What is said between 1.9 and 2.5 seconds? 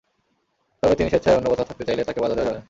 তাঁকে বাধা দেওয়া